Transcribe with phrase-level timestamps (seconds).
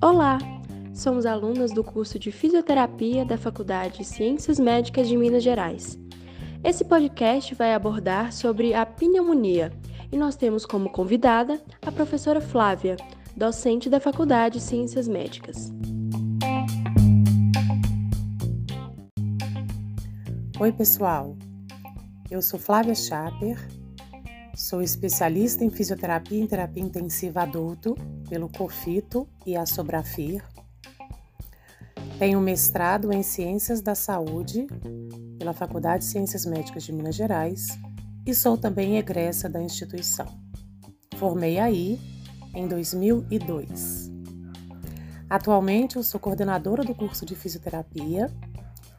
[0.00, 0.38] Olá!
[0.94, 5.98] Somos alunas do curso de Fisioterapia da Faculdade de Ciências Médicas de Minas Gerais.
[6.64, 9.72] Esse podcast vai abordar sobre a pneumonia
[10.10, 12.96] e nós temos como convidada a professora Flávia,
[13.36, 15.72] docente da Faculdade de Ciências Médicas.
[20.60, 21.36] Oi, pessoal.
[22.30, 23.56] Eu sou Flávia Schaper,
[24.58, 27.94] sou especialista em fisioterapia e terapia intensiva adulto
[28.28, 30.44] pelo COFITO e a Sobrafir.
[32.18, 34.66] Tenho mestrado em Ciências da Saúde
[35.38, 37.68] pela Faculdade de Ciências Médicas de Minas Gerais
[38.26, 40.26] e sou também egressa da instituição.
[41.16, 42.00] Formei aí
[42.52, 44.10] em 2002.
[45.30, 48.28] Atualmente eu sou coordenadora do curso de fisioterapia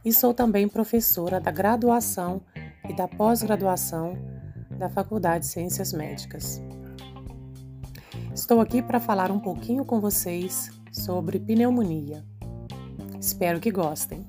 [0.05, 2.41] e sou também professora da graduação
[2.87, 4.38] e da pós-graduação
[4.79, 6.61] da Faculdade de Ciências Médicas.
[8.33, 12.25] Estou aqui para falar um pouquinho com vocês sobre pneumonia.
[13.19, 14.25] Espero que gostem.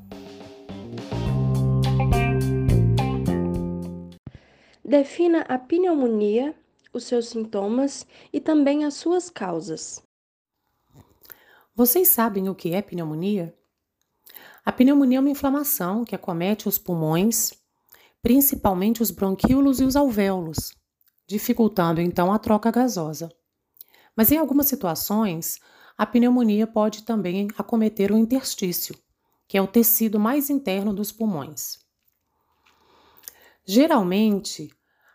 [4.85, 6.53] Defina a pneumonia,
[6.93, 10.03] os seus sintomas e também as suas causas.
[11.77, 13.55] Vocês sabem o que é pneumonia?
[14.65, 17.53] A pneumonia é uma inflamação que acomete os pulmões,
[18.23, 20.73] principalmente os bronquíolos e os alvéolos,
[21.27, 23.31] dificultando então a troca gasosa.
[24.17, 25.59] Mas em algumas situações,
[25.97, 28.97] a pneumonia pode também acometer o interstício,
[29.47, 31.79] que é o tecido mais interno dos pulmões.
[33.65, 34.71] Geralmente,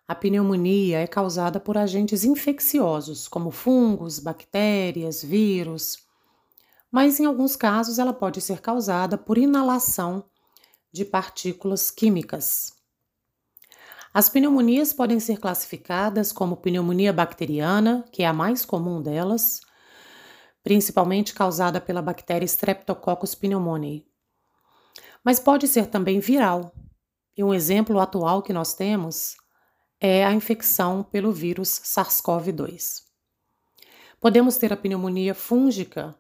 [0.08, 5.98] a pneumonia é causada por agentes infecciosos, como fungos, bactérias, vírus,
[6.92, 10.23] mas em alguns casos ela pode ser causada por inalação
[10.94, 12.72] de partículas químicas.
[14.16, 19.59] As pneumonias podem ser classificadas como pneumonia bacteriana, que é a mais comum delas,
[20.63, 24.08] principalmente causada pela bactéria Streptococcus pneumoniae.
[25.21, 26.73] Mas pode ser também viral.
[27.36, 29.36] E um exemplo atual que nós temos
[29.99, 33.02] é a infecção pelo vírus SARS-CoV-2.
[34.21, 36.15] Podemos ter a pneumonia fúngica,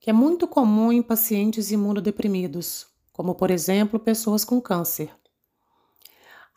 [0.00, 5.19] que é muito comum em pacientes imunodeprimidos, como por exemplo pessoas com câncer.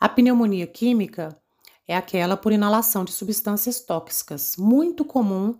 [0.00, 1.40] A pneumonia química
[1.86, 5.58] é aquela por inalação de substâncias tóxicas, muito comum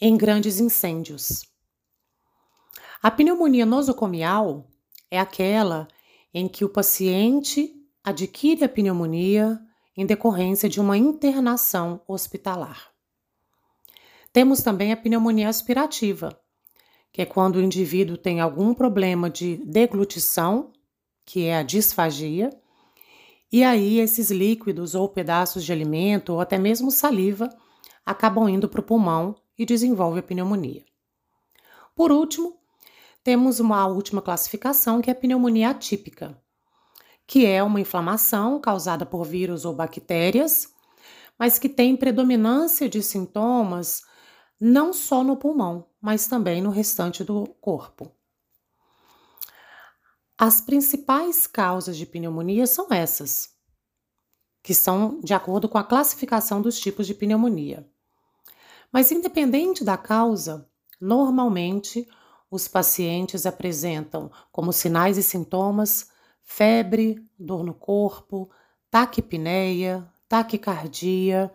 [0.00, 1.44] em grandes incêndios.
[3.02, 4.66] A pneumonia nosocomial
[5.10, 5.88] é aquela
[6.32, 9.60] em que o paciente adquire a pneumonia
[9.96, 12.92] em decorrência de uma internação hospitalar.
[14.32, 16.36] Temos também a pneumonia aspirativa,
[17.12, 20.72] que é quando o indivíduo tem algum problema de deglutição,
[21.24, 22.50] que é a disfagia,
[23.54, 27.48] e aí esses líquidos ou pedaços de alimento ou até mesmo saliva
[28.04, 30.84] acabam indo para o pulmão e desenvolve a pneumonia.
[31.94, 32.58] Por último,
[33.22, 36.36] temos uma última classificação que é a pneumonia atípica,
[37.28, 40.74] que é uma inflamação causada por vírus ou bactérias,
[41.38, 44.02] mas que tem predominância de sintomas
[44.58, 48.10] não só no pulmão, mas também no restante do corpo.
[50.36, 53.50] As principais causas de pneumonia são essas,
[54.62, 57.88] que são de acordo com a classificação dos tipos de pneumonia.
[58.92, 60.68] Mas, independente da causa,
[61.00, 62.08] normalmente
[62.50, 66.10] os pacientes apresentam como sinais e sintomas
[66.42, 68.50] febre, dor no corpo,
[68.90, 71.52] taquipneia, taquicardia,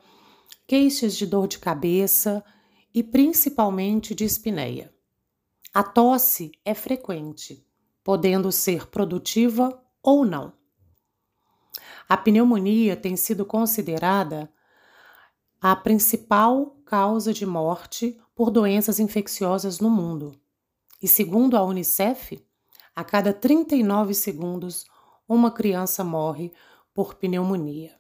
[0.66, 2.44] queixas de dor de cabeça
[2.94, 4.94] e principalmente de espineia.
[5.74, 7.66] A tosse é frequente,
[8.04, 10.54] podendo ser produtiva ou não.
[12.08, 14.52] A pneumonia tem sido considerada
[15.62, 20.40] a principal causa de morte por doenças infecciosas no mundo.
[21.02, 22.44] E segundo a Unicef,
[22.96, 24.86] a cada 39 segundos
[25.28, 26.52] uma criança morre
[26.94, 28.00] por pneumonia.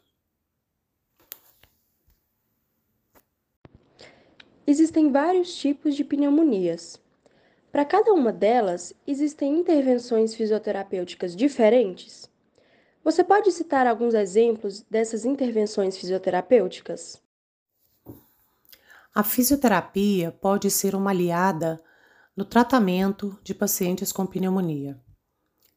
[4.65, 6.99] Existem vários tipos de pneumonias.
[7.71, 12.29] Para cada uma delas, existem intervenções fisioterapêuticas diferentes?
[13.03, 17.21] Você pode citar alguns exemplos dessas intervenções fisioterapêuticas?
[19.13, 21.81] A fisioterapia pode ser uma aliada
[22.35, 24.99] no tratamento de pacientes com pneumonia,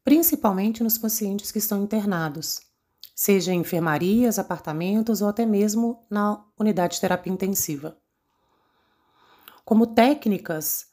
[0.02, 2.60] principalmente nos pacientes que estão internados,
[3.14, 7.96] seja em enfermarias, apartamentos ou até mesmo na unidade de terapia intensiva.
[9.64, 10.91] Como técnicas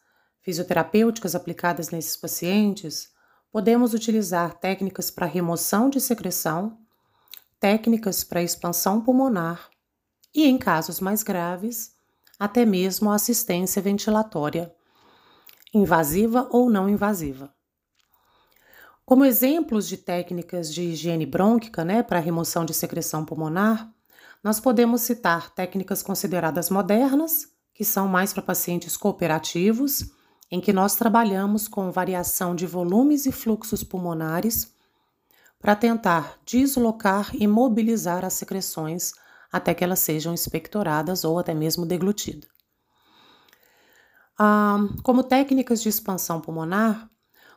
[0.50, 3.12] fisioterapêuticas aplicadas nesses pacientes,
[3.52, 6.80] podemos utilizar técnicas para remoção de secreção,
[7.60, 9.70] técnicas para expansão pulmonar,
[10.34, 11.94] e, em casos mais graves,
[12.40, 14.74] até mesmo assistência ventilatória,
[15.72, 17.54] invasiva ou não invasiva.
[19.06, 23.88] Como exemplos de técnicas de higiene brônquica, né, para remoção de secreção pulmonar,
[24.44, 30.18] nós podemos citar técnicas consideradas modernas, que são mais para pacientes cooperativos,
[30.52, 34.74] em que nós trabalhamos com variação de volumes e fluxos pulmonares
[35.60, 39.14] para tentar deslocar e mobilizar as secreções
[39.52, 42.50] até que elas sejam expectoradas ou até mesmo deglutidas.
[44.38, 47.10] Ah, como técnicas de expansão pulmonar,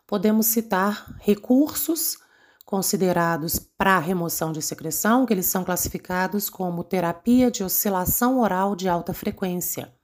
[0.06, 2.18] podemos citar recursos
[2.64, 8.88] considerados para remoção de secreção, que eles são classificados como terapia de oscilação oral de
[8.88, 9.94] alta frequência.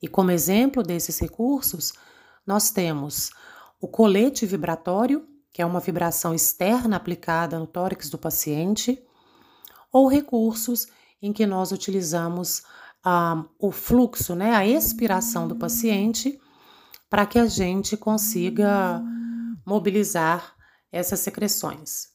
[0.00, 1.92] E como exemplo desses recursos,
[2.46, 3.30] nós temos
[3.80, 9.02] o colete vibratório, que é uma vibração externa aplicada no tórax do paciente,
[9.92, 10.86] ou recursos
[11.20, 12.62] em que nós utilizamos
[13.04, 16.40] ah, o fluxo, né, a expiração do paciente,
[17.10, 19.02] para que a gente consiga
[19.66, 20.56] mobilizar
[20.90, 22.08] essas secreções.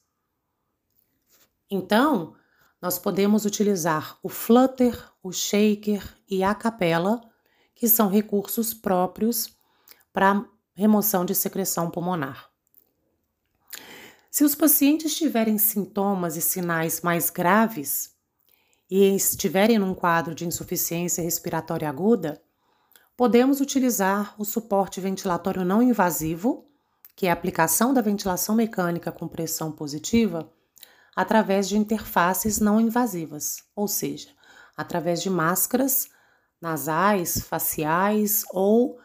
[1.70, 2.34] Então,
[2.80, 7.20] nós podemos utilizar o flutter, o shaker e a capela,
[7.74, 9.57] que são recursos próprios
[10.12, 10.44] para
[10.74, 12.48] remoção de secreção pulmonar.
[14.30, 18.14] Se os pacientes tiverem sintomas e sinais mais graves
[18.90, 22.40] e estiverem num quadro de insuficiência respiratória aguda,
[23.16, 26.66] podemos utilizar o suporte ventilatório não invasivo,
[27.16, 30.48] que é a aplicação da ventilação mecânica com pressão positiva,
[31.16, 34.28] através de interfaces não invasivas, ou seja,
[34.76, 36.08] através de máscaras
[36.60, 39.00] nasais, faciais ou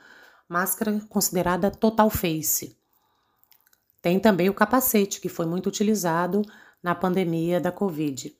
[0.53, 2.77] máscara considerada total face.
[3.99, 6.43] Tem também o capacete, que foi muito utilizado
[6.81, 8.37] na pandemia da Covid.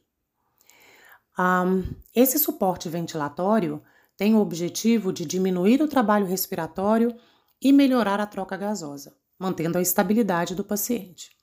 [1.40, 1.84] Um,
[2.16, 3.82] esse suporte ventilatório
[4.16, 7.16] tem o objetivo de diminuir o trabalho respiratório
[7.60, 11.36] e melhorar a troca gasosa, mantendo a estabilidade do paciente.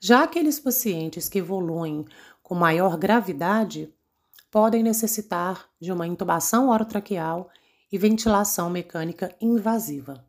[0.00, 2.04] Já aqueles pacientes que evoluem
[2.42, 3.94] com maior gravidade
[4.50, 7.48] podem necessitar de uma intubação orotraqueal
[7.96, 10.22] e ventilação mecânica invasiva.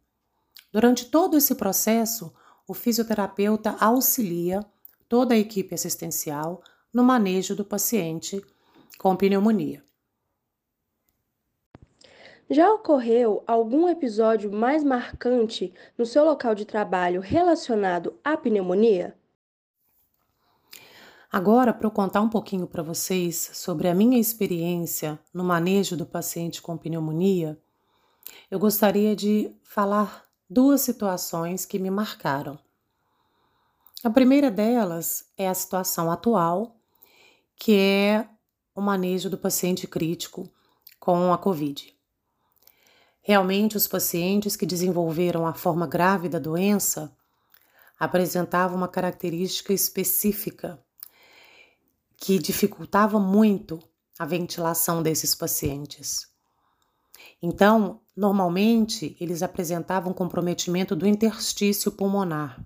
[0.72, 2.34] Durante todo esse processo,
[2.66, 4.66] o fisioterapeuta auxilia
[5.10, 8.42] toda a equipe assistencial no manejo do paciente
[8.98, 9.84] com pneumonia.
[12.50, 19.14] Já ocorreu algum episódio mais marcante no seu local de trabalho relacionado à pneumonia?
[21.30, 26.06] Agora, para eu contar um pouquinho para vocês sobre a minha experiência no manejo do
[26.06, 27.62] paciente com pneumonia,
[28.50, 32.58] eu gostaria de falar duas situações que me marcaram.
[34.06, 36.78] A primeira delas é a situação atual,
[37.58, 38.30] que é
[38.74, 40.50] o manejo do paciente crítico
[40.98, 41.94] com a Covid.
[43.22, 47.14] Realmente, os pacientes que desenvolveram a forma grave da doença
[48.00, 50.82] apresentavam uma característica específica
[52.18, 53.80] que dificultava muito
[54.18, 56.28] a ventilação desses pacientes.
[57.42, 62.60] Então, normalmente, eles apresentavam comprometimento do interstício pulmonar.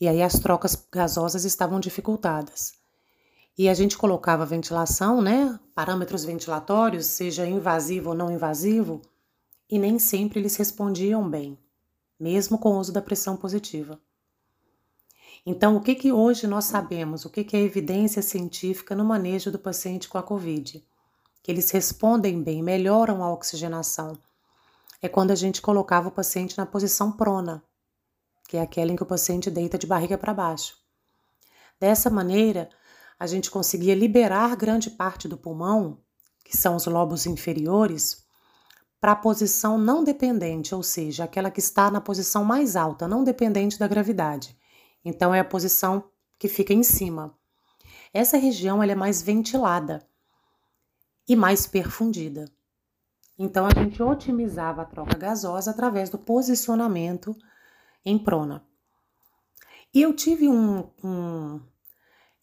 [0.00, 2.72] E aí as trocas gasosas estavam dificultadas.
[3.56, 9.00] E a gente colocava ventilação, né, parâmetros ventilatórios, seja invasivo ou não invasivo,
[9.70, 11.56] e nem sempre eles respondiam bem,
[12.18, 14.00] mesmo com o uso da pressão positiva.
[15.46, 17.26] Então, o que, que hoje nós sabemos?
[17.26, 20.82] O que, que é evidência científica no manejo do paciente com a Covid?
[21.42, 24.16] Que eles respondem bem, melhoram a oxigenação.
[25.02, 27.62] É quando a gente colocava o paciente na posição prona,
[28.48, 30.78] que é aquela em que o paciente deita de barriga para baixo.
[31.78, 32.70] Dessa maneira,
[33.18, 35.98] a gente conseguia liberar grande parte do pulmão,
[36.42, 38.24] que são os lobos inferiores,
[38.98, 43.22] para a posição não dependente, ou seja, aquela que está na posição mais alta, não
[43.22, 44.56] dependente da gravidade.
[45.04, 47.36] Então é a posição que fica em cima.
[48.12, 50.06] Essa região ela é mais ventilada
[51.28, 52.46] e mais perfundida.
[53.38, 57.36] Então a gente otimizava a troca gasosa através do posicionamento
[58.04, 58.64] em prona.
[59.92, 61.60] E eu tive um, um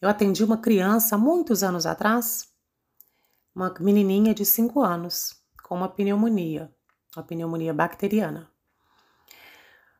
[0.00, 2.52] eu atendi uma criança muitos anos atrás,
[3.54, 6.74] uma menininha de 5 anos, com uma pneumonia,
[7.16, 8.51] uma pneumonia bacteriana.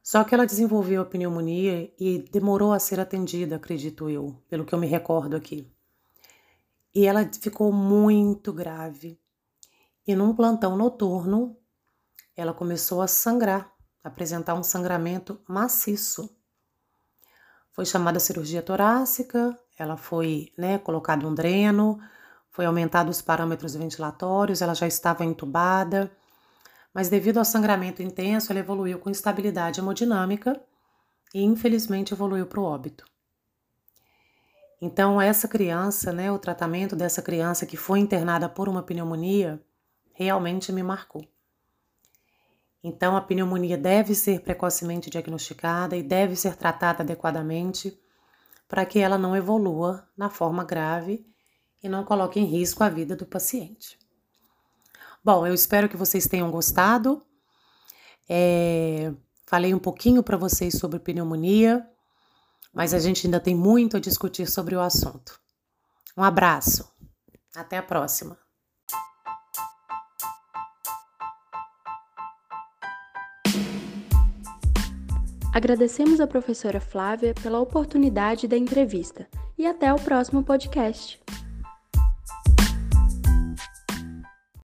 [0.02, 4.74] Só que ela desenvolveu a pneumonia e demorou a ser atendida, acredito eu, pelo que
[4.74, 5.70] eu me recordo aqui.
[6.94, 9.18] E ela ficou muito grave.
[10.06, 11.56] E num plantão noturno,
[12.36, 16.36] ela começou a sangrar, apresentar um sangramento maciço.
[17.70, 21.98] Foi chamada cirurgia torácica, ela foi, né, colocado um dreno,
[22.50, 26.10] foi aumentado os parâmetros ventilatórios, ela já estava entubada,
[26.94, 30.60] mas devido ao sangramento intenso, ela evoluiu com instabilidade hemodinâmica
[31.34, 33.04] e infelizmente evoluiu para o óbito.
[34.80, 39.62] Então, essa criança, né, o tratamento dessa criança que foi internada por uma pneumonia,
[40.12, 41.24] realmente me marcou.
[42.82, 47.96] Então, a pneumonia deve ser precocemente diagnosticada e deve ser tratada adequadamente
[48.66, 51.24] para que ela não evolua na forma grave
[51.80, 54.01] e não coloque em risco a vida do paciente.
[55.24, 57.22] Bom, eu espero que vocês tenham gostado.
[58.28, 59.12] É,
[59.46, 61.86] falei um pouquinho para vocês sobre pneumonia,
[62.72, 65.38] mas a gente ainda tem muito a discutir sobre o assunto.
[66.16, 66.90] Um abraço,
[67.54, 68.36] até a próxima.
[75.54, 81.22] Agradecemos a professora Flávia pela oportunidade da entrevista e até o próximo podcast.